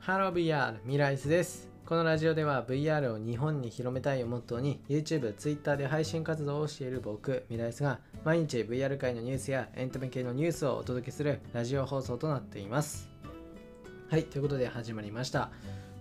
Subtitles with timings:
[0.00, 1.68] ハロー VR ミライスです。
[1.84, 13.10] このラジオでは VR を日本に広めたいをモットーに YouTube、Twitter で配信活動をしている僕ミライスが毎日 VR 界のニュースやエンタメ系のニュースをお届けするラジオ放送となっています。
[14.08, 15.50] はいということで始まりました。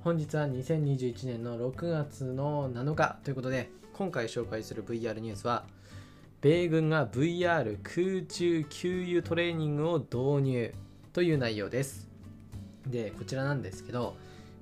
[0.01, 5.65] 本日は2021年の6月の7日ということで今回紹介する VR ニュースは
[6.39, 10.73] 米軍が VR 空中給油トレーニングを導入
[11.11, 12.08] という内容です。
[12.89, 14.15] でこちらなんですけど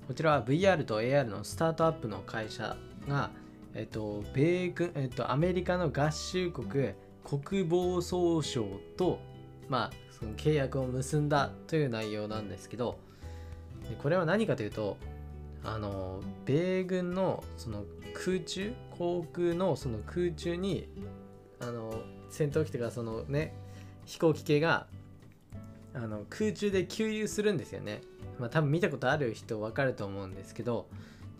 [0.06, 2.76] こちらは VR と AR のスタートアップの会社
[3.08, 3.30] が、
[3.74, 6.92] えっと、米軍、えっと、アメリカの合衆国
[7.24, 9.18] 国防総省と、
[9.68, 12.98] まあ、その契約を結んだという内容なんですけど
[14.02, 14.96] これは何かというと
[15.62, 17.84] あの米軍のその
[18.14, 20.88] 空中航空のその空中に
[21.60, 23.54] あの戦闘機とかそのね
[24.06, 24.86] 飛行機系が
[25.94, 28.02] あの空中で給油するんですよね。
[28.38, 30.86] まあ多分見たことある人分かると思うんですけど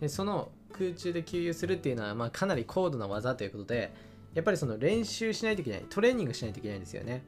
[0.01, 3.93] でその空中で給油するっていうのはまあかなり高度な技ということで
[4.33, 7.23] やっぱりその練習しないといけないトレーニングしないといけないんですよね。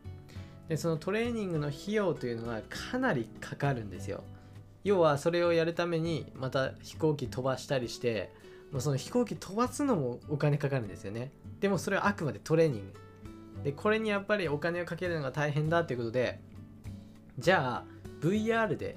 [0.67, 4.23] でそのトレーニングの費用というのがかなりかかるんですよ。
[4.83, 8.31] 要はそれをやるためにまた飛行機飛ばしたりして
[8.71, 11.31] もうその飛行機飛ばすのもお金かかるんですよね。
[11.59, 12.99] でもそれはあくまでトレーニング。
[13.63, 16.39] でこれにやっぱりお金をかけるのが大変だということで
[17.41, 17.83] じゃあ
[18.21, 18.95] VR で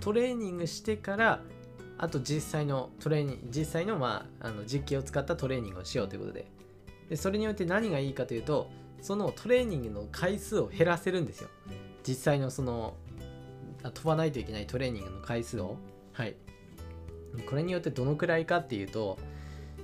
[0.00, 1.40] トレーニングしてから
[1.98, 6.46] あと実際のトレーニング実際の,、まあ、あの実機を使ったトレーニングをしようということで。
[7.10, 8.70] でそれによって何がいいかというと
[9.02, 11.50] そのトレーニングの回数を減らせるんですよ。
[12.08, 12.94] 実際のその
[13.82, 15.76] 飛ばないといけないトレーニングの回数を。
[16.14, 16.34] はい。
[17.46, 19.18] これによってどのくらいかっていうと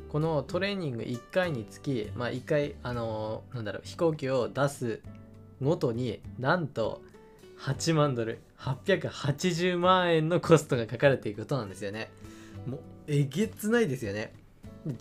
[0.09, 5.03] このトレーニング1回につき、まあ、1回あのなんだろう飛行機を出す
[5.61, 7.03] ごとになんと
[7.61, 8.41] 8万ドル。
[8.59, 12.11] 880万円のコストがかかるということなんですよね。
[12.67, 14.33] もうえげつないですよね。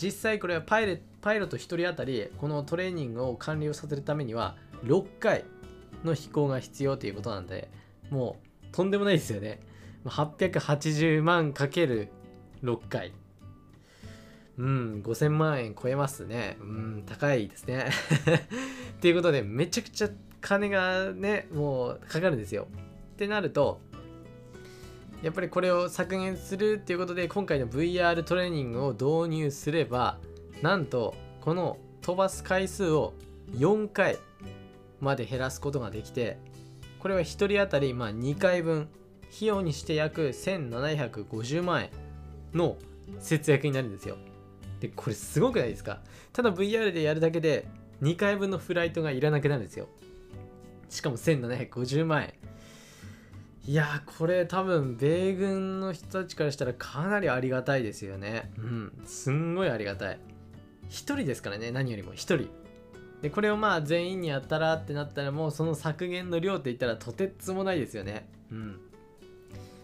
[0.02, 5.46] 実際これはパイレパイロット1人当たりこのトレーニングを完了させるためには6回
[6.04, 7.70] の飛行が必要ということなんで
[8.10, 9.60] もうとんでもないですよね。
[10.06, 12.10] 880万かける
[12.64, 13.14] 6回。
[14.58, 16.58] うん5000万円超えますね。
[16.60, 17.90] うん高いですね。
[19.00, 20.10] ということでめちゃくちゃ
[20.42, 22.68] 金がねもうかかるんですよ。
[23.14, 23.82] ってなると
[25.22, 30.18] やっぱりこれを削減するっていうことで今回の VR トレーニングを導入すれば
[30.62, 33.14] なんとこの飛ばす回数を
[33.58, 34.18] 4回
[35.02, 36.38] まで減らすことができて
[37.00, 38.88] これは1人当たりま2回分
[39.36, 41.90] 費用にして約1750万円
[42.54, 42.78] の
[43.20, 44.18] 節約になるんですよ。
[44.80, 46.00] でこれすごくないですか？
[46.32, 47.68] ただ VR でやるだけで
[48.02, 49.90] 2回分のフライトがいらなくなるんですよ。
[50.90, 52.34] しかも1750万円。
[53.66, 58.52] いやこれ多分米軍の人たちからしたらかなりありがたいですよね。
[58.58, 60.20] うんすんごいありがたい。
[60.90, 62.50] 1人ですからね何よりも1人。
[63.22, 68.30] でこれをまあ全員にやったらってなったらもうその削減の量って言ったらとてつもないですよね。
[68.52, 68.80] うん。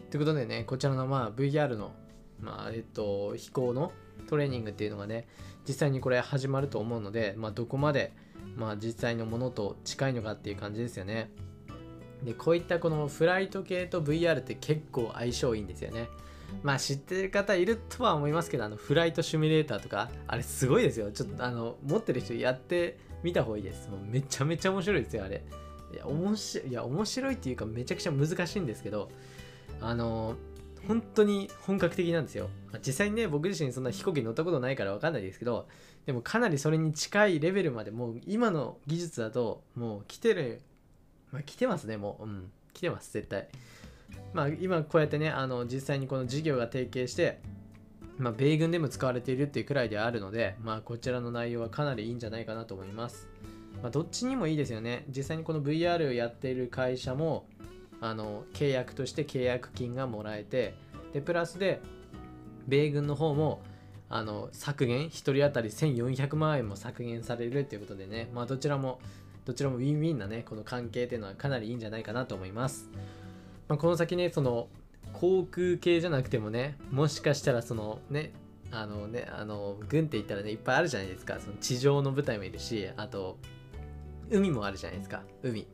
[0.10, 1.94] ということでねこちらのまあ VR の
[2.40, 3.92] まあえっと飛行の
[4.28, 5.28] トレーニングっていうのがね
[5.68, 8.14] 実際にこれ始まると思うのでまあどこまで
[8.56, 11.30] まあ実際のものと近いのかっていう感じですよね。
[12.24, 16.08] でこういったこのフライト系と VR って結構相性いいんですよね。
[16.64, 21.12] まあ知ってる方いるとは思いますけどあのフライトシミュレーターとかあれすごいですよ。
[21.12, 23.90] ちょっとあの持ってる人やってみた方がいいです。
[23.90, 25.44] もうめちゃめちゃ面白いですよあれ。
[25.94, 29.10] いや面白いいや面白いっていうかめちゃくちゃ難しいんですけど
[29.82, 30.36] あの
[30.88, 32.50] 本当に本格的なんですよ
[32.86, 35.68] 実際にね僕自身そんな飛行機乗ったことないから分かんないですけど
[36.06, 40.62] でもかなりそれに近いレベルまでもう今の技術だともう来てる
[41.32, 43.48] まあ来てますねもううん来てます絶対
[44.34, 47.40] まあ今こうやってねあの実際にこの事業が提携して
[48.18, 53.28] まあ、米軍でも使われているっていうくらいであるので、まあ、こちらの内容はかなりいいんじゃないかなと思います。
[53.82, 55.06] まあ、どっちにもいいですよね。
[55.10, 57.46] 実際にこの VR をやっている会社も、
[58.08, 60.76] あの、契約として契約金がもらえて、
[61.14, 61.82] で、プラスで、
[62.68, 63.62] 米軍の方も、
[64.10, 69.00] あの、削減、1人当たり1400万円も削減されるっていうことでね、まあ、どちらも、
[69.46, 72.90] どちらもウィンウィンなね、この関係っていうのはかなりいいんじゃないかなと思います。
[73.68, 74.68] まあ、この先ね、その、
[75.20, 78.34] 航空系じゃなくてもねもしかしたらそのね
[78.72, 81.38] あのねあの軍って言ったらねいっぱいあるじゃないですか。
[81.40, 83.38] その地上の部隊もいるしあと
[84.30, 85.24] 海もあるじゃないですか。
[85.44, 85.68] 海。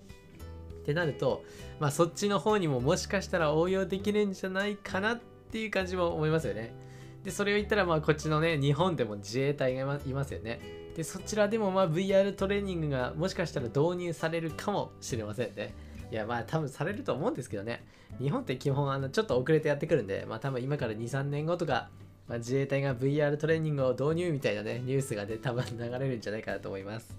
[0.82, 1.44] ってなると
[1.80, 5.20] まあそっちの方にももしかしたら応用できるんじゃないかなっ
[5.52, 6.74] ていう感じも思いますよね。
[7.24, 10.60] でそれを言ったらまあこっちのね日本でも自衛隊がいますよね。
[10.96, 15.74] でそちらでもまあ VR トレーニングがもしかしたら導入されるかもしれませんね。
[16.12, 17.86] いやまあ多分されると思うんですけどね。
[18.20, 21.90] 日本って基本あのちょっと遅れてやってくるんでまあ多分今から23年後とか、
[22.32, 27.14] まあ、自衛隊が VR トレーニングを導入みたいなねニュースがね多分流れるんじゃないかなと思います。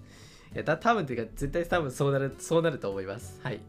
[0.55, 3.39] いや多分っていうか絶対多分そうなるそうなると思います。
[3.43, 3.59] はい。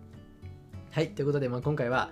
[0.91, 2.11] はいということで、まあ、今回は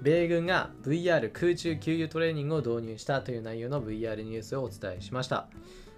[0.00, 5.48] 米軍が VR 空中給油トレーニングを導入したという内容の VR ニュースをお伝えしました。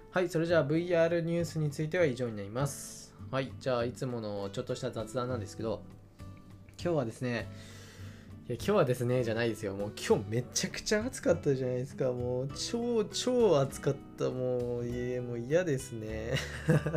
[0.09, 3.13] はいそれじゃあ VR ニュースについては以上になります。
[3.29, 5.83] はいじゃあいつものちょっとした雑談なんですけど
[6.81, 7.47] 今日はですね
[8.55, 9.73] 今日はですねじゃないですよ。
[9.75, 12.11] もう今日めちゃくちゃ暑かったじゃないですか。
[12.11, 14.29] もう超超暑かった。
[14.29, 16.33] もういやもう嫌ですね。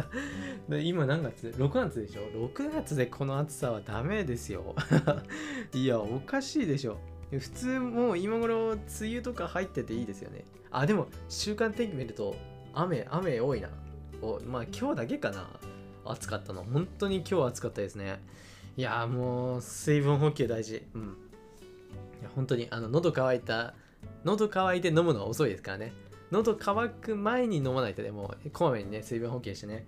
[0.69, 4.75] で今何月 ?6 月でしょ ?6 月でこの暑さはダメですよ。
[5.73, 6.99] いやおかしいでしょ。
[7.31, 10.45] 普通もう今頃梅雨とか入ってていいですよね。
[10.71, 12.35] あでも週間天気見ると
[12.73, 13.69] 雨雨多いな。
[14.23, 15.49] おまあ今日だけかな。
[16.05, 16.65] 暑かったの。
[16.65, 18.21] 本当に今日暑かったですね。
[18.77, 20.83] いやもう水分補給大事。
[20.95, 21.03] うん。
[21.03, 21.24] い
[22.25, 23.75] や本当にあの喉乾いた
[24.25, 25.93] 喉乾いて飲むのは遅いですからね。
[26.31, 29.87] 喉乾く前に飲まないとでもこまめにね水分補給してね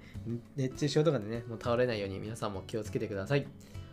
[0.55, 3.47] 熱中症とかでねもう倒れないように皆さんも気をつけてください。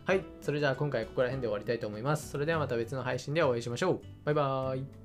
[0.04, 2.30] はいそれじゃあ今回ここら辺で終わりたいと思います。
[2.30, 4.00] それではまた別の配信でお会いしましょう。
[4.24, 5.03] バイバーイ。